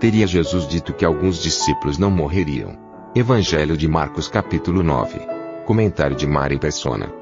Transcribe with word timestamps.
Teria 0.00 0.26
Jesus 0.26 0.66
dito 0.66 0.94
que 0.94 1.04
alguns 1.04 1.42
discípulos 1.42 1.98
não 1.98 2.10
morreriam. 2.10 2.74
Evangelho 3.14 3.76
de 3.76 3.86
Marcos 3.86 4.28
capítulo 4.28 4.82
9. 4.82 5.20
Comentário 5.66 6.16
de 6.16 6.26
Mari 6.26 6.58
Persona. 6.58 7.12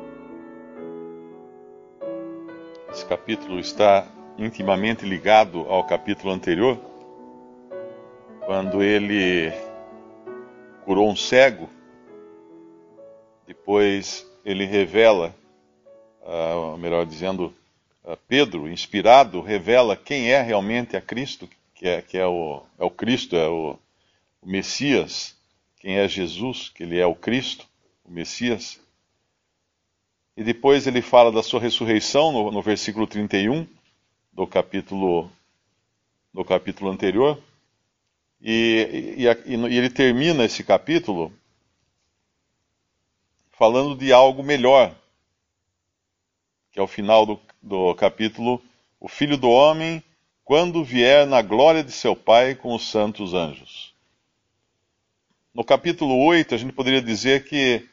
Esse 2.88 3.04
capítulo 3.04 3.59
está 3.59 4.06
intimamente 4.38 5.04
ligado 5.04 5.62
ao 5.62 5.82
capítulo 5.88 6.32
anterior, 6.32 6.78
quando 8.46 8.80
ele 8.80 9.52
curou 10.84 11.10
um 11.10 11.16
cego, 11.16 11.68
depois 13.45 14.24
ele 14.45 14.65
revela, 14.65 15.34
uh, 16.23 16.79
melhor 16.79 17.04
dizendo, 17.04 17.52
uh, 18.04 18.16
Pedro, 18.29 18.68
inspirado, 18.68 19.40
revela 19.40 19.96
quem 19.96 20.30
é 20.30 20.40
realmente 20.40 20.96
a 20.96 21.01
Cristo, 21.01 21.48
que 21.79 21.87
é, 21.87 22.02
que 22.02 22.18
é, 22.18 22.26
o, 22.26 22.60
é 22.76 22.84
o 22.84 22.90
Cristo, 22.90 23.37
é 23.37 23.48
o, 23.48 23.79
o 24.43 24.48
Messias, 24.48 25.37
quem 25.76 25.96
é 25.96 26.09
Jesus, 26.09 26.68
que 26.71 26.82
ele 26.82 26.98
é 26.98 27.07
o 27.07 27.15
Cristo, 27.15 27.68
o 28.04 28.10
Messias. 28.10 28.80
E 30.37 30.43
depois 30.43 30.88
ele 30.88 31.01
fala 31.01 31.30
da 31.30 31.40
sua 31.40 31.60
ressurreição 31.60 32.32
no, 32.32 32.51
no 32.51 32.60
versículo 32.60 33.06
31 33.06 33.65
do 34.32 34.45
capítulo 34.45 35.30
do 36.34 36.45
capítulo 36.45 36.90
anterior. 36.90 37.40
E, 38.40 39.16
e, 39.16 39.24
e, 39.24 39.76
ele 39.76 39.88
termina 39.88 40.45
esse 40.45 40.65
capítulo 40.65 41.32
falando 43.52 43.96
de 43.96 44.12
algo 44.12 44.43
melhor, 44.43 44.95
que 46.73 46.80
é 46.80 46.82
o 46.82 46.88
final 46.88 47.24
do, 47.24 47.40
do 47.62 47.95
capítulo: 47.95 48.60
O 48.99 49.09
Filho 49.09 49.37
do 49.37 49.49
Homem, 49.49 50.02
quando 50.49 50.82
vier 50.82 51.27
na 51.27 51.43
glória 51.43 51.85
de 51.85 51.93
seu 51.93 52.16
Pai 52.16 52.54
com 52.54 52.74
os 52.74 52.91
santos 52.91 53.35
anjos. 53.35 53.95
No 55.52 55.63
capítulo 55.63 56.24
8, 56.24 56.55
a 56.55 56.57
gente 56.57 56.73
poderia 56.73 57.02
dizer 57.02 57.45
que 57.45 57.87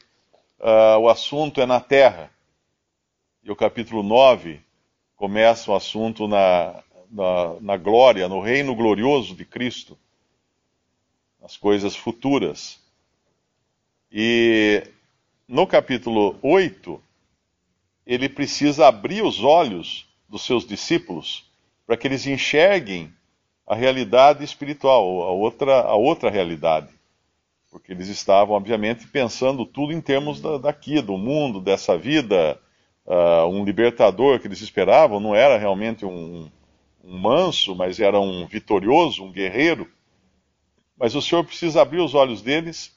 uh, 0.61 0.97
o 0.99 1.09
assunto 1.09 1.59
é 1.59 1.65
na 1.65 1.81
terra, 1.81 2.31
e 3.43 3.51
o 3.51 3.57
capítulo 3.57 4.01
9 4.03 4.61
começa 5.17 5.69
o 5.69 5.75
assunto 5.75 6.29
na, 6.29 6.81
na, 7.11 7.59
na 7.59 7.75
glória, 7.75 8.29
no 8.29 8.39
reino 8.39 8.73
glorioso 8.73 9.35
de 9.35 9.43
Cristo, 9.43 9.97
nas 11.41 11.57
coisas 11.57 11.93
futuras. 11.93 12.79
E 14.09 14.81
no 15.45 15.67
capítulo 15.67 16.39
8, 16.41 17.03
ele 18.07 18.29
precisa 18.29 18.87
abrir 18.87 19.25
os 19.25 19.43
olhos 19.43 20.07
dos 20.29 20.45
seus 20.45 20.65
discípulos 20.65 21.53
para 21.85 21.97
que 21.97 22.07
eles 22.07 22.25
enxerguem 22.25 23.13
a 23.67 23.75
realidade 23.75 24.43
espiritual, 24.43 25.23
a 25.23 25.31
outra, 25.31 25.81
a 25.81 25.95
outra 25.95 26.29
realidade. 26.29 26.89
Porque 27.71 27.91
eles 27.91 28.07
estavam, 28.07 28.55
obviamente, 28.55 29.07
pensando 29.07 29.65
tudo 29.65 29.91
em 29.91 29.99
termos 29.99 30.39
da, 30.39 30.57
daqui, 30.57 31.01
do 31.01 31.17
mundo, 31.17 31.59
dessa 31.59 31.97
vida, 31.97 32.59
uh, 33.05 33.47
um 33.47 33.65
libertador 33.65 34.39
que 34.39 34.47
eles 34.47 34.61
esperavam 34.61 35.19
não 35.19 35.35
era 35.35 35.57
realmente 35.57 36.05
um, 36.05 36.49
um 37.03 37.17
manso, 37.17 37.75
mas 37.75 37.99
era 37.99 38.19
um 38.19 38.45
vitorioso, 38.45 39.23
um 39.23 39.31
guerreiro. 39.31 39.89
Mas 40.97 41.15
o 41.15 41.21
Senhor 41.21 41.43
precisa 41.43 41.81
abrir 41.81 41.99
os 41.99 42.13
olhos 42.13 42.41
deles, 42.41 42.95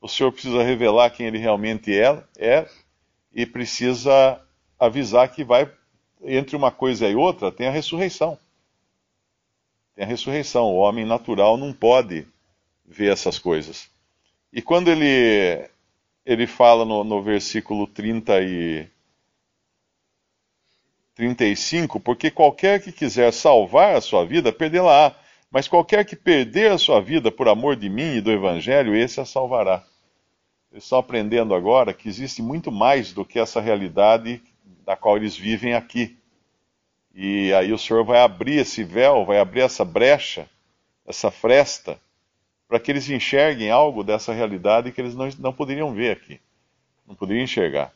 o 0.00 0.08
Senhor 0.08 0.30
precisa 0.30 0.62
revelar 0.62 1.10
quem 1.10 1.26
ele 1.26 1.38
realmente 1.38 1.96
é, 1.98 2.22
é 2.36 2.68
e 3.32 3.46
precisa 3.46 4.40
avisar 4.78 5.32
que 5.32 5.42
vai, 5.42 5.70
entre 6.22 6.56
uma 6.56 6.70
coisa 6.70 7.08
e 7.08 7.14
outra, 7.14 7.52
tem 7.52 7.66
a 7.66 7.70
ressurreição. 7.70 8.38
Tem 9.94 10.04
a 10.04 10.08
ressurreição. 10.08 10.64
O 10.66 10.76
homem 10.78 11.04
natural 11.04 11.56
não 11.56 11.72
pode 11.72 12.26
ver 12.84 13.12
essas 13.12 13.38
coisas. 13.38 13.90
E 14.52 14.62
quando 14.62 14.88
ele, 14.88 15.68
ele 16.24 16.46
fala 16.46 16.84
no, 16.84 17.04
no 17.04 17.22
versículo 17.22 17.86
30 17.86 18.40
e, 18.42 18.88
35, 21.18 21.98
porque 21.98 22.30
qualquer 22.30 22.80
que 22.80 22.92
quiser 22.92 23.32
salvar 23.32 23.96
a 23.96 24.00
sua 24.00 24.24
vida, 24.24 24.52
perdê-la-á. 24.52 25.16
Mas 25.50 25.66
qualquer 25.66 26.04
que 26.04 26.14
perder 26.14 26.70
a 26.70 26.78
sua 26.78 27.00
vida 27.00 27.28
por 27.28 27.48
amor 27.48 27.74
de 27.74 27.88
mim 27.88 28.16
e 28.16 28.20
do 28.20 28.30
Evangelho, 28.30 28.94
esse 28.94 29.20
a 29.20 29.24
salvará. 29.24 29.82
Eles 30.70 30.84
estão 30.84 30.98
aprendendo 30.98 31.54
agora 31.54 31.92
que 31.92 32.08
existe 32.08 32.40
muito 32.40 32.70
mais 32.70 33.12
do 33.12 33.24
que 33.24 33.40
essa 33.40 33.60
realidade 33.60 34.40
da 34.88 34.96
qual 34.96 35.18
eles 35.18 35.36
vivem 35.36 35.74
aqui. 35.74 36.16
E 37.14 37.52
aí 37.52 37.72
o 37.72 37.78
Senhor 37.78 38.02
vai 38.04 38.20
abrir 38.20 38.56
esse 38.56 38.82
véu, 38.82 39.26
vai 39.26 39.38
abrir 39.38 39.60
essa 39.60 39.84
brecha, 39.84 40.48
essa 41.06 41.30
fresta, 41.30 42.00
para 42.66 42.80
que 42.80 42.90
eles 42.90 43.08
enxerguem 43.10 43.70
algo 43.70 44.02
dessa 44.02 44.32
realidade 44.32 44.90
que 44.90 45.00
eles 45.00 45.14
não, 45.14 45.28
não 45.38 45.52
poderiam 45.52 45.92
ver 45.92 46.12
aqui, 46.12 46.40
não 47.06 47.14
poderiam 47.14 47.44
enxergar. 47.44 47.92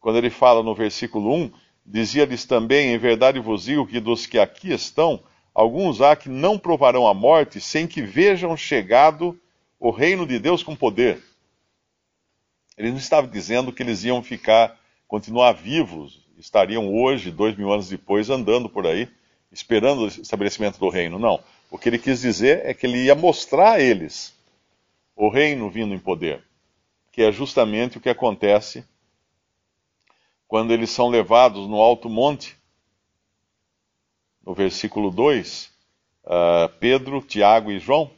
Quando 0.00 0.16
ele 0.16 0.30
fala 0.30 0.62
no 0.62 0.74
versículo 0.74 1.34
1, 1.34 1.52
Dizia-lhes 1.84 2.46
também: 2.46 2.94
Em 2.94 2.98
verdade 2.98 3.38
vos 3.38 3.64
digo 3.64 3.86
que 3.86 4.00
dos 4.00 4.24
que 4.24 4.38
aqui 4.38 4.72
estão, 4.72 5.22
alguns 5.54 6.00
há 6.00 6.16
que 6.16 6.30
não 6.30 6.58
provarão 6.58 7.06
a 7.06 7.12
morte 7.12 7.60
sem 7.60 7.86
que 7.86 8.00
vejam 8.00 8.56
chegado 8.56 9.38
o 9.78 9.90
reino 9.90 10.26
de 10.26 10.38
Deus 10.38 10.62
com 10.62 10.74
poder. 10.74 11.22
Ele 12.78 12.90
não 12.90 12.96
estava 12.96 13.26
dizendo 13.26 13.70
que 13.70 13.82
eles 13.82 14.02
iam 14.02 14.22
ficar, 14.22 14.80
continuar 15.08 15.52
vivos, 15.52 16.26
estariam 16.38 16.94
hoje, 16.94 17.30
dois 17.30 17.56
mil 17.56 17.72
anos 17.72 17.88
depois, 17.88 18.30
andando 18.30 18.68
por 18.68 18.86
aí, 18.86 19.08
esperando 19.52 20.02
o 20.02 20.08
estabelecimento 20.08 20.78
do 20.78 20.88
reino. 20.88 21.18
Não. 21.18 21.42
O 21.70 21.78
que 21.78 21.88
ele 21.88 21.98
quis 21.98 22.20
dizer 22.20 22.64
é 22.64 22.74
que 22.74 22.86
ele 22.86 23.04
ia 23.04 23.14
mostrar 23.14 23.72
a 23.72 23.80
eles 23.80 24.34
o 25.16 25.28
reino 25.28 25.70
vindo 25.70 25.94
em 25.94 25.98
poder, 25.98 26.42
que 27.12 27.22
é 27.22 27.30
justamente 27.30 27.98
o 27.98 28.00
que 28.00 28.08
acontece 28.08 28.84
quando 30.46 30.72
eles 30.72 30.90
são 30.90 31.08
levados 31.08 31.68
no 31.68 31.80
alto 31.80 32.08
monte, 32.08 32.56
no 34.44 34.54
versículo 34.54 35.10
2, 35.10 35.64
uh, 35.64 35.70
ah, 36.26 36.70
Pedro, 36.78 37.22
Tiago 37.22 37.72
e 37.72 37.78
João, 37.78 38.10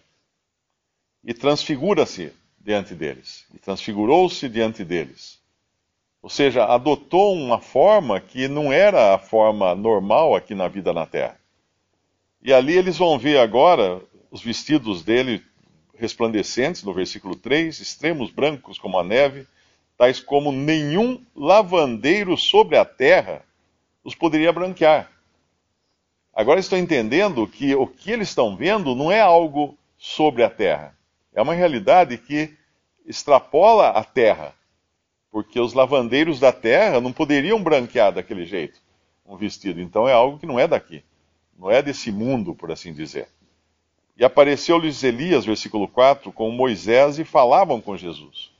e 1.22 1.32
transfigura-se 1.32 2.32
diante 2.58 2.94
deles, 2.94 3.47
e 3.54 3.58
transfigurou-se 3.58 4.48
diante 4.48 4.84
deles. 4.84 5.41
Ou 6.26 6.31
seja, 6.31 6.64
adotou 6.64 7.32
uma 7.37 7.60
forma 7.60 8.20
que 8.20 8.48
não 8.48 8.72
era 8.72 9.14
a 9.14 9.19
forma 9.19 9.76
normal 9.76 10.34
aqui 10.34 10.56
na 10.56 10.66
vida 10.66 10.92
na 10.92 11.06
terra. 11.06 11.38
E 12.42 12.53
ali 12.53 12.76
eles 12.76 12.98
vão 12.98 13.16
ver 13.16 13.38
agora 13.38 14.03
os 14.28 14.42
vestidos 14.42 15.04
dele 15.04 15.41
resplandecentes, 15.94 16.82
no 16.82 16.92
versículo 16.92 17.36
3, 17.36 17.78
extremos 17.78 18.32
brancos 18.32 18.76
como 18.76 18.98
a 18.98 19.04
neve, 19.04 19.47
tais 19.97 20.19
como 20.19 20.50
nenhum 20.50 21.25
lavandeiro 21.32 22.36
sobre 22.36 22.76
a 22.76 22.84
terra 22.84 23.44
os 24.03 24.16
poderia 24.16 24.53
branquear. 24.53 25.09
Agora 26.34 26.59
estão 26.59 26.77
entendendo 26.77 27.47
que 27.47 27.72
o 27.77 27.86
que 27.86 28.10
eles 28.10 28.30
estão 28.30 28.56
vendo 28.56 28.97
não 28.97 29.12
é 29.12 29.21
algo 29.21 29.78
sobre 29.97 30.42
a 30.42 30.51
terra. 30.51 30.92
É 31.33 31.41
uma 31.41 31.54
realidade 31.54 32.18
que 32.18 32.53
extrapola 33.06 33.91
a 33.91 34.03
terra. 34.03 34.56
Porque 35.31 35.61
os 35.61 35.75
lavandeiros 35.75 36.41
da 36.41 36.53
terra 36.53 37.01
não 37.01 37.13
poderiam 37.13 37.63
branquear 37.63 38.13
daquele 38.13 38.45
jeito 38.45 38.81
um 39.28 39.37
vestido. 39.37 39.81
Então 39.81 40.09
é 40.09 40.13
algo 40.13 40.39
que 40.39 40.47
não 40.47 40.59
é 40.59 40.67
daqui. 40.67 41.03
Não 41.59 41.71
é 41.71 41.83
desse 41.83 42.13
mundo, 42.13 42.55
por 42.55 42.71
assim 42.71 42.93
dizer. 42.93 43.28
E 44.17 44.25
apareceu-lhes 44.25 45.03
Elias, 45.03 45.45
versículo 45.45 45.89
4, 45.89 46.33
com 46.33 46.51
Moisés 46.51 47.19
e 47.19 47.25
falavam 47.25 47.81
com 47.81 47.97
Jesus. 47.97 48.51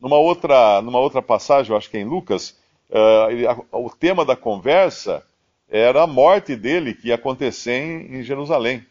Numa 0.00 0.16
outra, 0.16 0.80
numa 0.80 0.98
outra 0.98 1.20
passagem, 1.20 1.72
eu 1.72 1.76
acho 1.76 1.90
que 1.90 1.96
é 1.96 2.00
em 2.00 2.04
Lucas, 2.04 2.58
uh, 2.90 3.66
o 3.72 3.90
tema 3.90 4.24
da 4.24 4.36
conversa 4.36 5.26
era 5.68 6.02
a 6.02 6.06
morte 6.06 6.56
dele 6.56 6.94
que 6.94 7.08
ia 7.08 7.16
acontecer 7.16 7.72
em, 7.72 8.18
em 8.18 8.22
Jerusalém. 8.22 8.86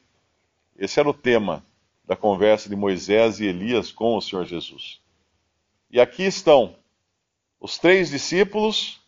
Esse 0.77 1.00
era 1.00 1.09
o 1.09 1.13
tema 1.13 1.65
da 2.06 2.15
conversa 2.15 2.69
de 2.69 2.75
Moisés 2.75 3.39
e 3.39 3.45
Elias 3.45 3.92
com 3.92 4.15
o 4.15 4.21
Senhor 4.21 4.45
Jesus. 4.45 5.01
E 5.89 6.00
aqui 6.00 6.24
estão 6.24 6.75
os 7.59 7.77
três 7.77 8.09
discípulos, 8.09 9.01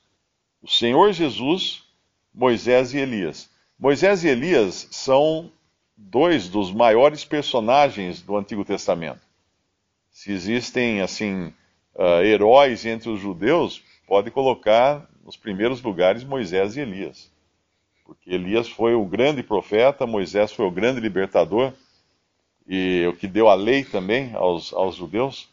o 0.62 0.68
Senhor 0.68 1.12
Jesus 1.14 1.84
Moisés 2.34 2.94
e 2.94 2.98
Elias. 2.98 3.50
Moisés 3.78 4.24
e 4.24 4.30
Elias 4.30 4.88
são 4.92 5.52
dois 5.96 6.48
dos 6.48 6.72
maiores 6.72 7.26
personagens 7.26 8.22
do 8.22 8.38
Antigo 8.38 8.64
Testamento. 8.64 9.22
Se 10.10 10.32
existem, 10.32 11.02
assim, 11.02 11.54
uh, 11.96 12.24
heróis 12.24 12.86
entre 12.86 13.10
os 13.10 13.20
judeus, 13.20 13.82
pode 14.08 14.32
colocar 14.32 15.08
nos 15.24 15.36
primeiros 15.38 15.82
lugares 15.82 16.24
Moisés 16.24 16.76
e 16.76 16.82
Elias. 16.82 17.32
Porque 18.06 18.32
Elias 18.34 18.68
foi 18.70 18.96
o 18.96 19.06
grande 19.06 19.44
profeta, 19.44 20.08
Moisés 20.08 20.52
foi 20.52 20.66
o 20.66 20.72
grande 20.72 21.00
libertador, 21.00 21.74
e 22.68 23.06
o 23.08 23.16
que 23.16 23.28
deu 23.28 23.50
a 23.50 23.56
lei 23.56 23.84
também 23.84 24.34
aos, 24.34 24.74
aos 24.74 24.96
judeus. 24.96 25.50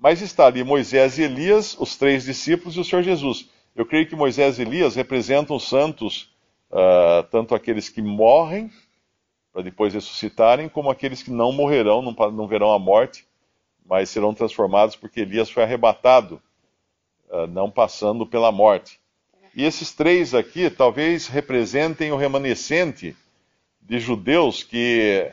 Mas 0.00 0.22
está 0.22 0.46
ali 0.46 0.64
Moisés 0.64 1.18
e 1.18 1.22
Elias, 1.22 1.76
os 1.78 1.94
três 1.94 2.24
discípulos 2.24 2.74
e 2.74 2.80
o 2.80 2.84
Senhor 2.84 3.02
Jesus. 3.02 3.50
Eu 3.76 3.84
creio 3.84 4.08
que 4.08 4.16
Moisés 4.16 4.58
e 4.58 4.62
Elias 4.62 4.94
representam 4.96 5.56
os 5.56 5.68
santos, 5.68 6.32
uh, 6.70 7.22
tanto 7.30 7.54
aqueles 7.54 7.90
que 7.90 8.00
morrem, 8.00 8.72
para 9.52 9.60
depois 9.60 9.92
ressuscitarem, 9.92 10.70
como 10.70 10.88
aqueles 10.90 11.22
que 11.22 11.30
não 11.30 11.52
morrerão, 11.52 12.00
não, 12.00 12.12
não 12.30 12.48
verão 12.48 12.72
a 12.72 12.78
morte, 12.78 13.26
mas 13.84 14.08
serão 14.08 14.32
transformados 14.32 14.96
porque 14.96 15.20
Elias 15.20 15.50
foi 15.50 15.64
arrebatado, 15.64 16.40
uh, 17.28 17.46
não 17.48 17.70
passando 17.70 18.26
pela 18.26 18.50
morte. 18.50 18.98
E 19.54 19.64
esses 19.64 19.92
três 19.92 20.32
aqui 20.34 20.70
talvez 20.70 21.26
representem 21.26 22.10
o 22.10 22.16
remanescente 22.16 23.14
de 23.82 24.00
judeus 24.00 24.62
que, 24.62 25.30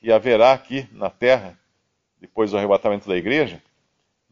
que 0.00 0.10
haverá 0.10 0.54
aqui 0.54 0.88
na 0.90 1.08
terra, 1.08 1.56
depois 2.20 2.50
do 2.50 2.58
arrebatamento 2.58 3.08
da 3.08 3.16
igreja. 3.16 3.62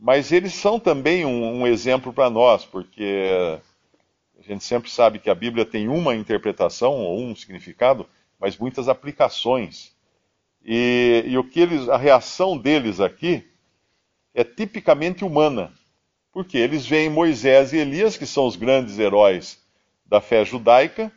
Mas 0.01 0.33
eles 0.33 0.55
são 0.55 0.81
também 0.81 1.27
um, 1.27 1.61
um 1.61 1.67
exemplo 1.67 2.11
para 2.11 2.31
nós, 2.31 2.65
porque 2.65 3.61
a 4.39 4.43
gente 4.43 4.65
sempre 4.65 4.91
sabe 4.91 5.19
que 5.19 5.29
a 5.29 5.35
Bíblia 5.35 5.67
tem 5.67 5.89
uma 5.89 6.17
interpretação 6.17 6.95
ou 6.95 7.21
um 7.21 7.37
significado, 7.37 8.07
mas 8.41 8.57
muitas 8.57 8.89
aplicações. 8.89 9.95
E, 10.65 11.25
e 11.27 11.37
o 11.37 11.45
que 11.45 11.61
eles, 11.61 11.87
a 11.91 11.99
reação 11.99 12.57
deles 12.57 12.99
aqui 12.99 13.47
é 14.35 14.43
tipicamente 14.43 15.23
humana, 15.23 15.71
porque 16.33 16.57
eles 16.57 16.87
veem 16.87 17.11
Moisés 17.11 17.75
e 17.75 17.77
Elias, 17.77 18.17
que 18.17 18.25
são 18.25 18.47
os 18.47 18.57
grandes 18.57 18.99
heróis 18.99 19.63
da 20.07 20.19
fé 20.19 20.47
judaica, 20.47 21.13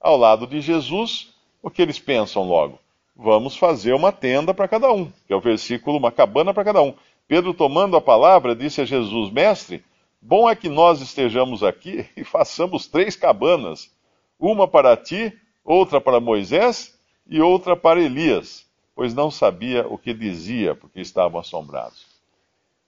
ao 0.00 0.16
lado 0.16 0.46
de 0.46 0.62
Jesus, 0.62 1.34
o 1.62 1.70
que 1.70 1.82
eles 1.82 1.98
pensam 1.98 2.42
logo? 2.42 2.78
Vamos 3.14 3.56
fazer 3.56 3.92
uma 3.92 4.10
tenda 4.10 4.54
para 4.54 4.66
cada 4.66 4.90
um, 4.90 5.10
que 5.26 5.32
é 5.32 5.36
o 5.36 5.40
versículo, 5.40 5.98
uma 5.98 6.10
cabana 6.10 6.54
para 6.54 6.64
cada 6.64 6.82
um. 6.82 6.94
Pedro, 7.26 7.54
tomando 7.54 7.96
a 7.96 8.00
palavra, 8.00 8.54
disse 8.54 8.80
a 8.80 8.84
Jesus: 8.84 9.30
Mestre, 9.30 9.84
bom 10.20 10.48
é 10.48 10.54
que 10.54 10.68
nós 10.68 11.00
estejamos 11.00 11.62
aqui 11.62 12.06
e 12.16 12.24
façamos 12.24 12.86
três 12.86 13.16
cabanas: 13.16 13.90
uma 14.38 14.68
para 14.68 14.96
ti, 14.96 15.32
outra 15.64 16.00
para 16.00 16.20
Moisés 16.20 16.98
e 17.26 17.40
outra 17.40 17.76
para 17.76 18.00
Elias, 18.00 18.66
pois 18.94 19.14
não 19.14 19.30
sabia 19.30 19.86
o 19.88 19.96
que 19.96 20.12
dizia, 20.12 20.74
porque 20.74 21.00
estavam 21.00 21.40
assombrados. 21.40 22.06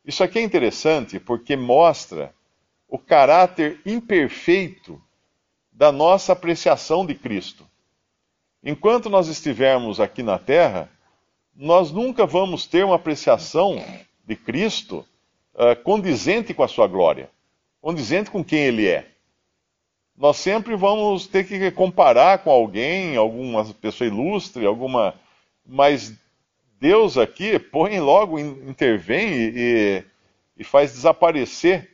Isso 0.05 0.23
aqui 0.23 0.39
é 0.39 0.43
interessante 0.43 1.19
porque 1.19 1.57
mostra 1.57 2.33
o 2.89 2.99
caráter 2.99 3.81
imperfeito 3.85 5.03
da 5.73 5.91
nossa 5.91 6.33
apreciação 6.33 7.05
de 7.05 7.15
Cristo. 7.15 7.67
Enquanto 8.63 9.11
nós 9.11 9.29
estivermos 9.29 9.99
aqui 9.99 10.23
na 10.23 10.39
terra, 10.39 10.91
nós 11.55 11.91
nunca 11.91 12.25
vamos 12.25 12.67
ter 12.67 12.85
uma 12.85 12.97
apreciação 12.97 13.83
de 14.27 14.35
Cristo 14.35 15.07
uh, 15.55 15.81
condizente 15.83 16.53
com 16.53 16.63
a 16.63 16.69
sua 16.69 16.87
glória, 16.87 17.31
condizente 17.81 18.31
com 18.31 18.45
quem 18.45 18.59
ele 18.61 18.87
é. 18.89 19.09
Nós 20.17 20.39
sempre 20.39 20.75
vamos 20.75 21.27
ter 21.27 21.45
que 21.45 21.71
comparar 21.71 22.39
com 22.39 22.51
alguém, 22.51 23.17
alguma 23.17 23.65
pessoa 23.75 24.09
ilustre, 24.09 24.65
alguma. 24.65 25.15
Mas 25.65 26.15
Deus 26.81 27.19
aqui 27.19 27.59
põe 27.59 28.01
logo, 28.01 28.39
intervém 28.39 29.31
e, 29.33 30.05
e 30.57 30.65
faz 30.65 30.93
desaparecer 30.93 31.91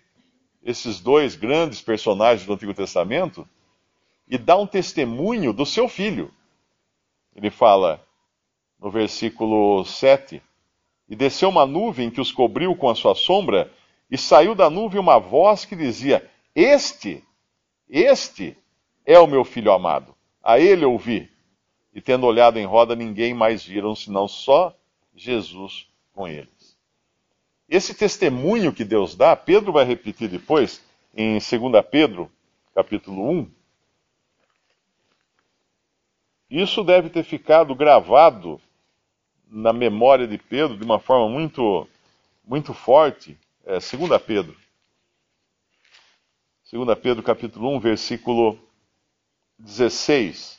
esses 0.65 1.01
dois 1.01 1.35
grandes 1.35 1.83
personagens 1.83 2.47
do 2.47 2.53
Antigo 2.53 2.73
Testamento 2.73 3.47
e 4.29 4.39
dá 4.39 4.57
um 4.57 4.67
testemunho 4.67 5.53
do 5.53 5.67
seu 5.67 5.89
filho. 5.89 6.33
Ele 7.35 7.51
fala 7.51 8.05
no 8.81 8.91
versículo 8.91 9.85
7 9.85 10.41
e 11.13 11.15
desceu 11.15 11.51
uma 11.51 11.67
nuvem 11.67 12.11
que 12.11 12.23
os 12.23 12.33
cobriu 12.33 12.75
com 12.75 12.89
a 12.89 12.95
sua 12.95 13.15
sombra, 13.15 13.71
e 14.11 14.17
saiu 14.17 14.55
da 14.55 14.71
nuvem 14.71 14.99
uma 14.99 15.19
voz 15.19 15.67
que 15.67 15.77
dizia: 15.77 16.27
Este, 16.55 17.23
este 17.87 18.57
é 19.05 19.19
o 19.19 19.27
meu 19.27 19.45
filho 19.45 19.71
amado. 19.71 20.15
A 20.43 20.59
ele 20.59 20.87
ouvi. 20.87 21.31
E 21.93 22.01
tendo 22.01 22.25
olhado 22.25 22.59
em 22.59 22.65
roda, 22.65 22.97
ninguém 22.97 23.35
mais 23.35 23.63
viram, 23.63 23.95
senão 23.95 24.27
só 24.27 24.75
Jesus 25.15 25.87
com 26.15 26.27
eles. 26.27 26.79
Esse 27.69 27.93
testemunho 27.93 28.73
que 28.73 28.83
Deus 28.83 29.15
dá, 29.15 29.37
Pedro 29.37 29.71
vai 29.71 29.85
repetir 29.85 30.31
depois, 30.31 30.83
em 31.15 31.33
2 31.33 31.43
Pedro, 31.91 32.33
capítulo 32.75 33.31
1. 33.31 33.51
Isso 36.49 36.83
deve 36.83 37.11
ter 37.11 37.23
ficado 37.23 37.75
gravado 37.75 38.59
na 39.53 39.71
memória 39.71 40.27
de 40.27 40.39
Pedro 40.39 40.79
de 40.79 40.83
uma 40.83 40.99
forma 40.99 41.29
muito, 41.29 41.87
muito 42.43 42.73
forte. 42.73 43.39
É, 43.67 43.73
2 43.75 44.23
Pedro. 44.23 44.57
2 46.73 46.99
Pedro 46.99 47.23
capítulo 47.23 47.69
1, 47.77 47.81
versículo 47.81 48.59
16. 49.59 50.59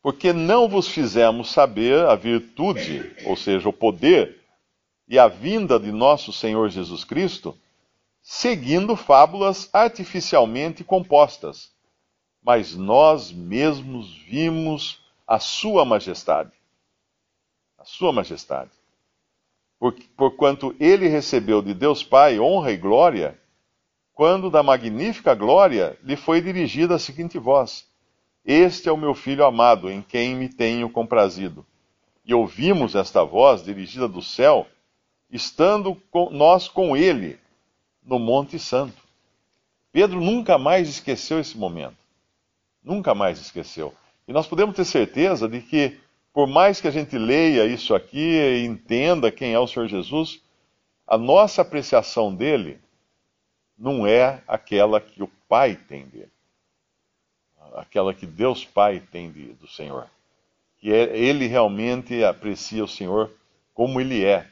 Porque 0.00 0.32
não 0.32 0.66
vos 0.66 0.88
fizemos 0.88 1.50
saber 1.50 2.06
a 2.06 2.14
virtude, 2.14 3.14
ou 3.26 3.36
seja, 3.36 3.68
o 3.68 3.72
poder 3.72 4.40
e 5.06 5.18
a 5.18 5.28
vinda 5.28 5.78
de 5.78 5.92
nosso 5.92 6.32
Senhor 6.32 6.70
Jesus 6.70 7.04
Cristo, 7.04 7.54
seguindo 8.22 8.96
fábulas 8.96 9.68
artificialmente 9.74 10.82
compostas, 10.82 11.70
mas 12.42 12.74
nós 12.74 13.30
mesmos 13.30 14.16
vimos 14.16 15.00
a 15.26 15.38
Sua 15.38 15.84
Majestade 15.84 16.57
a 17.78 17.84
sua 17.84 18.12
majestade. 18.12 18.70
Por, 19.78 19.94
porquanto 20.16 20.74
ele 20.80 21.06
recebeu 21.06 21.62
de 21.62 21.72
Deus 21.72 22.02
Pai 22.02 22.40
honra 22.40 22.72
e 22.72 22.76
glória, 22.76 23.38
quando 24.12 24.50
da 24.50 24.62
magnífica 24.62 25.34
glória 25.34 25.96
lhe 26.02 26.16
foi 26.16 26.40
dirigida 26.40 26.96
a 26.96 26.98
seguinte 26.98 27.38
voz: 27.38 27.86
Este 28.44 28.88
é 28.88 28.92
o 28.92 28.96
meu 28.96 29.14
filho 29.14 29.44
amado, 29.44 29.88
em 29.88 30.02
quem 30.02 30.34
me 30.34 30.48
tenho 30.48 30.90
comprazido. 30.90 31.64
E 32.24 32.34
ouvimos 32.34 32.96
esta 32.96 33.22
voz 33.22 33.62
dirigida 33.62 34.08
do 34.08 34.20
céu, 34.20 34.66
estando 35.30 35.94
com, 36.10 36.30
nós 36.30 36.66
com 36.66 36.96
ele 36.96 37.38
no 38.02 38.18
Monte 38.18 38.58
Santo. 38.58 39.00
Pedro 39.92 40.20
nunca 40.20 40.58
mais 40.58 40.88
esqueceu 40.88 41.38
esse 41.38 41.56
momento. 41.56 41.96
Nunca 42.82 43.14
mais 43.14 43.38
esqueceu. 43.40 43.94
E 44.26 44.32
nós 44.32 44.46
podemos 44.46 44.74
ter 44.74 44.84
certeza 44.84 45.48
de 45.48 45.60
que 45.60 45.98
por 46.38 46.46
mais 46.46 46.80
que 46.80 46.86
a 46.86 46.92
gente 46.92 47.18
leia 47.18 47.66
isso 47.66 47.96
aqui 47.96 48.16
e 48.16 48.64
entenda 48.64 49.28
quem 49.28 49.54
é 49.54 49.58
o 49.58 49.66
Senhor 49.66 49.88
Jesus, 49.88 50.40
a 51.04 51.18
nossa 51.18 51.62
apreciação 51.62 52.32
dele 52.32 52.78
não 53.76 54.06
é 54.06 54.40
aquela 54.46 55.00
que 55.00 55.20
o 55.20 55.26
Pai 55.48 55.74
tem 55.74 56.06
dele. 56.06 56.30
Aquela 57.74 58.14
que 58.14 58.24
Deus 58.24 58.64
Pai 58.64 59.02
tem 59.10 59.32
de, 59.32 59.52
do 59.54 59.66
Senhor. 59.66 60.08
Que 60.78 60.94
é, 60.94 61.18
ele 61.18 61.48
realmente 61.48 62.22
aprecia 62.22 62.84
o 62.84 62.88
Senhor 62.88 63.32
como 63.74 64.00
ele 64.00 64.24
é. 64.24 64.46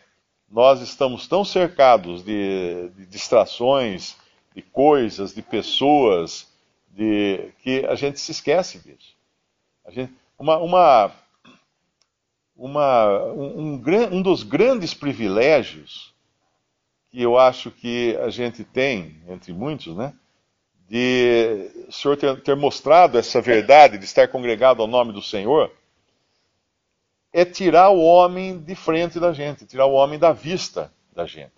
Nós 0.50 0.80
estamos 0.80 1.28
tão 1.28 1.44
cercados 1.44 2.24
de, 2.24 2.88
de 2.96 3.06
distrações, 3.06 4.16
de 4.56 4.60
coisas, 4.60 5.32
de 5.32 5.40
pessoas, 5.40 6.52
de, 6.88 7.52
que 7.62 7.86
a 7.86 7.94
gente 7.94 8.18
se 8.18 8.32
esquece 8.32 8.80
disso. 8.80 9.14
Gente, 9.88 10.12
uma, 10.36 10.56
uma 10.56 11.25
uma, 12.56 13.22
um, 13.32 13.74
um, 13.74 13.82
um 14.12 14.22
dos 14.22 14.42
grandes 14.42 14.94
privilégios 14.94 16.14
que 17.10 17.22
eu 17.22 17.38
acho 17.38 17.70
que 17.70 18.16
a 18.16 18.30
gente 18.30 18.64
tem, 18.64 19.22
entre 19.28 19.52
muitos, 19.52 19.94
né? 19.94 20.14
De 20.88 21.70
o 21.88 21.92
Senhor 21.92 22.16
ter, 22.16 22.40
ter 22.42 22.56
mostrado 22.56 23.18
essa 23.18 23.40
verdade, 23.40 23.98
de 23.98 24.04
estar 24.04 24.28
congregado 24.28 24.80
ao 24.80 24.88
nome 24.88 25.12
do 25.12 25.22
Senhor, 25.22 25.72
é 27.32 27.44
tirar 27.44 27.90
o 27.90 28.00
homem 28.00 28.58
de 28.58 28.74
frente 28.74 29.20
da 29.20 29.32
gente, 29.32 29.66
tirar 29.66 29.86
o 29.86 29.92
homem 29.92 30.18
da 30.18 30.32
vista 30.32 30.92
da 31.12 31.26
gente. 31.26 31.52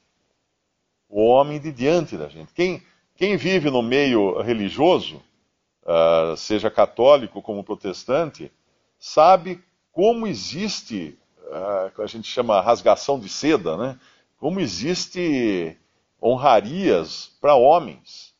O 1.09 1.25
homem 1.25 1.61
de 1.61 1.71
diante 1.71 2.17
da 2.17 2.28
gente. 2.28 2.52
Quem, 2.52 2.83
quem 3.17 3.37
vive 3.37 3.71
no 3.71 3.83
meio 3.83 4.40
religioso, 4.40 5.23
uh, 5.83 6.37
seja 6.37 6.71
católico 6.71 7.40
como 7.43 7.64
protestante, 7.64 8.50
sabe 8.99 9.62
como 9.99 10.28
existe, 10.28 11.19
uh, 11.49 12.02
a 12.02 12.07
gente 12.07 12.28
chama 12.28 12.61
rasgação 12.61 13.19
de 13.19 13.28
seda, 13.28 13.76
né? 13.76 13.99
Como 14.38 14.61
existe 14.61 15.76
honrarias 16.23 17.37
para 17.40 17.57
homens. 17.57 18.33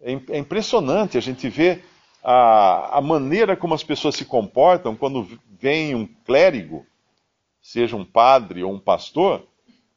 É, 0.00 0.10
é 0.30 0.38
impressionante 0.38 1.16
a 1.16 1.20
gente 1.20 1.48
ver 1.48 1.84
a, 2.20 2.98
a 2.98 3.00
maneira 3.00 3.56
como 3.56 3.74
as 3.74 3.84
pessoas 3.84 4.16
se 4.16 4.24
comportam 4.24 4.96
quando 4.96 5.38
vem 5.56 5.94
um 5.94 6.04
clérigo, 6.04 6.84
seja 7.62 7.94
um 7.94 8.04
padre 8.04 8.64
ou 8.64 8.72
um 8.72 8.80
pastor, 8.80 9.46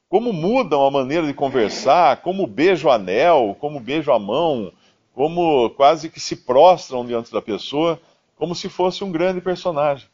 como 0.07 0.31
mudam 0.31 0.85
a 0.85 0.91
maneira 0.91 1.25
de 1.25 1.33
conversar, 1.33 2.21
como 2.21 2.45
beija 2.45 2.87
o 2.87 2.91
anel, 2.91 3.57
como 3.59 3.79
beija 3.79 4.13
a 4.13 4.19
mão, 4.19 4.71
como 5.15 5.71
quase 5.71 6.11
que 6.11 6.19
se 6.19 6.35
prostram 6.35 7.07
diante 7.07 7.31
da 7.31 7.41
pessoa, 7.41 7.99
como 8.35 8.53
se 8.53 8.69
fosse 8.69 9.03
um 9.03 9.11
grande 9.11 9.41
personagem. 9.41 10.07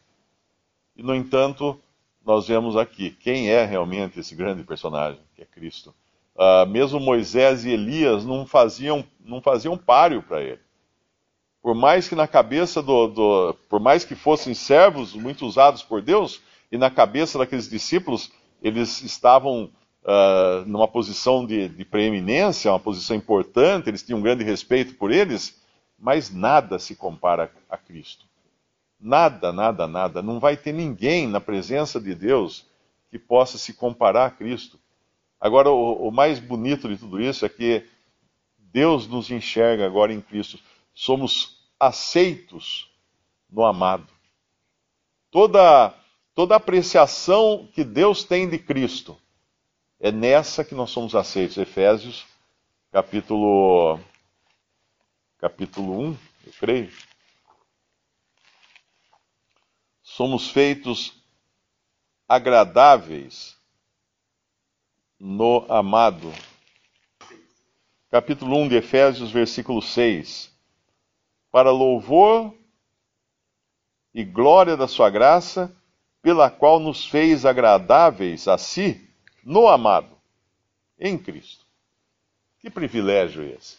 E, 0.96 1.02
no 1.02 1.14
entanto, 1.14 1.78
nós 2.24 2.48
vemos 2.48 2.76
aqui 2.76 3.10
quem 3.10 3.50
é 3.50 3.64
realmente 3.64 4.18
esse 4.18 4.34
grande 4.34 4.64
personagem, 4.64 5.20
que 5.34 5.42
é 5.42 5.44
Cristo. 5.44 5.94
Uh, 6.34 6.66
mesmo 6.68 6.98
Moisés 6.98 7.64
e 7.64 7.70
Elias 7.70 8.24
não 8.24 8.46
faziam, 8.46 9.04
não 9.24 9.40
faziam 9.40 9.76
páreo 9.76 10.22
para 10.22 10.42
ele. 10.42 10.60
Por 11.62 11.74
mais 11.74 12.08
que 12.08 12.14
na 12.14 12.28
cabeça 12.28 12.82
do, 12.82 13.08
do, 13.08 13.56
por 13.68 13.80
mais 13.80 14.04
que 14.04 14.14
fossem 14.14 14.54
servos 14.54 15.14
muito 15.14 15.46
usados 15.46 15.82
por 15.82 16.00
Deus, 16.00 16.40
e 16.70 16.78
na 16.78 16.90
cabeça 16.90 17.38
daqueles 17.38 17.68
discípulos 17.68 18.30
eles 18.62 19.02
estavam 19.02 19.70
uh, 20.02 20.64
numa 20.66 20.88
posição 20.88 21.44
de, 21.44 21.68
de 21.68 21.84
preeminência, 21.84 22.70
uma 22.70 22.80
posição 22.80 23.16
importante, 23.16 23.88
eles 23.88 24.02
tinham 24.02 24.18
um 24.18 24.22
grande 24.22 24.44
respeito 24.44 24.94
por 24.94 25.10
eles, 25.10 25.60
mas 25.98 26.30
nada 26.30 26.78
se 26.78 26.94
compara 26.94 27.50
a 27.68 27.76
Cristo. 27.76 28.24
Nada, 28.98 29.52
nada, 29.52 29.86
nada. 29.86 30.22
Não 30.22 30.40
vai 30.40 30.56
ter 30.56 30.72
ninguém 30.72 31.26
na 31.26 31.40
presença 31.40 32.00
de 32.00 32.14
Deus 32.14 32.66
que 33.10 33.18
possa 33.18 33.58
se 33.58 33.74
comparar 33.74 34.26
a 34.26 34.30
Cristo. 34.30 34.78
Agora, 35.40 35.70
o, 35.70 36.08
o 36.08 36.10
mais 36.10 36.38
bonito 36.38 36.88
de 36.88 36.96
tudo 36.96 37.20
isso 37.20 37.44
é 37.44 37.48
que 37.48 37.86
Deus 38.58 39.06
nos 39.06 39.30
enxerga 39.30 39.86
agora 39.86 40.12
em 40.12 40.20
Cristo. 40.20 40.58
Somos 40.94 41.56
aceitos 41.78 42.90
no 43.50 43.64
amado. 43.64 44.08
Toda, 45.30 45.94
toda 46.34 46.56
apreciação 46.56 47.68
que 47.74 47.84
Deus 47.84 48.24
tem 48.24 48.48
de 48.48 48.58
Cristo 48.58 49.16
é 50.00 50.10
nessa 50.10 50.64
que 50.64 50.74
nós 50.74 50.90
somos 50.90 51.14
aceitos. 51.14 51.56
Efésios, 51.56 52.26
capítulo, 52.90 54.00
capítulo 55.38 56.00
1, 56.00 56.16
eu 56.46 56.52
creio. 56.58 56.92
Somos 60.16 60.48
feitos 60.48 61.12
agradáveis 62.26 63.54
no 65.20 65.70
amado. 65.70 66.32
Capítulo 68.10 68.56
1 68.62 68.68
de 68.68 68.76
Efésios, 68.76 69.30
versículo 69.30 69.82
6. 69.82 70.50
Para 71.52 71.70
louvor 71.70 72.54
e 74.14 74.24
glória 74.24 74.74
da 74.74 74.88
sua 74.88 75.10
graça, 75.10 75.70
pela 76.22 76.48
qual 76.48 76.80
nos 76.80 77.04
fez 77.04 77.44
agradáveis 77.44 78.48
a 78.48 78.56
si 78.56 79.06
no 79.44 79.68
amado, 79.68 80.16
em 80.98 81.18
Cristo. 81.18 81.66
Que 82.58 82.70
privilégio 82.70 83.44
esse! 83.44 83.76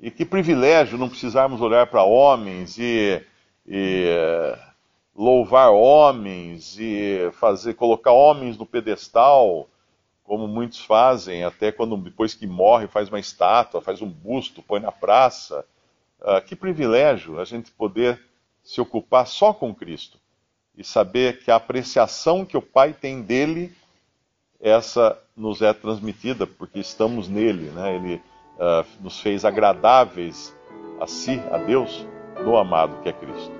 E 0.00 0.10
que 0.10 0.24
privilégio 0.24 0.98
não 0.98 1.08
precisarmos 1.08 1.60
olhar 1.60 1.86
para 1.86 2.02
homens 2.02 2.76
e, 2.76 3.24
e 3.64 4.58
louvar 5.14 5.70
homens 5.70 6.78
e 6.78 7.30
fazer 7.32 7.74
colocar 7.74 8.12
homens 8.12 8.56
no 8.56 8.66
pedestal, 8.66 9.68
como 10.24 10.46
muitos 10.46 10.84
fazem, 10.84 11.44
até 11.44 11.72
quando 11.72 11.96
depois 11.96 12.34
que 12.34 12.46
morre 12.46 12.86
faz 12.86 13.08
uma 13.08 13.18
estátua, 13.18 13.82
faz 13.82 14.00
um 14.00 14.08
busto, 14.08 14.62
põe 14.62 14.80
na 14.80 14.92
praça. 14.92 15.64
Uh, 16.20 16.40
que 16.46 16.54
privilégio 16.54 17.40
a 17.40 17.44
gente 17.44 17.70
poder 17.72 18.20
se 18.62 18.80
ocupar 18.80 19.26
só 19.26 19.52
com 19.52 19.74
Cristo 19.74 20.18
e 20.76 20.84
saber 20.84 21.42
que 21.42 21.50
a 21.50 21.56
apreciação 21.56 22.44
que 22.44 22.56
o 22.56 22.62
Pai 22.62 22.92
tem 22.92 23.22
dele 23.22 23.74
essa 24.60 25.18
nos 25.34 25.62
é 25.62 25.72
transmitida 25.72 26.46
porque 26.46 26.78
estamos 26.78 27.28
nele, 27.28 27.70
né? 27.70 27.96
Ele 27.96 28.14
uh, 28.16 28.86
nos 29.00 29.18
fez 29.20 29.44
agradáveis 29.44 30.54
a 31.00 31.06
si, 31.06 31.40
a 31.50 31.56
Deus, 31.58 32.06
no 32.44 32.56
amado 32.56 33.02
que 33.02 33.08
é 33.08 33.12
Cristo. 33.12 33.59